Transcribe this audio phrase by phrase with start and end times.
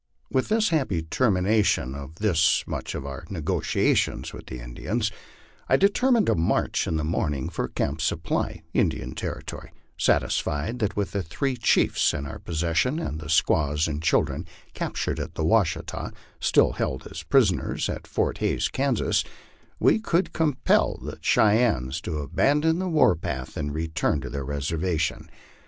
[0.31, 5.11] With this happy termination of this much of our negotiations with the In dians,
[5.69, 9.69] I determined to march in the morning for Camp Supply, Indian Ter ritory,
[9.99, 15.19] satisfied that with the three chiefs in our possession, and the squaws and children captured
[15.19, 19.23] at the Washita still held as prisoners at Fort Hays, Kansas,
[19.79, 25.29] we could compel the Cheyennes to abandon the war path and return to their reservation.